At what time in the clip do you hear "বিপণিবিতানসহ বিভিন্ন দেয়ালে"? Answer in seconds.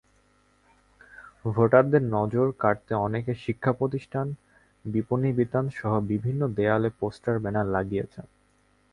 4.85-6.89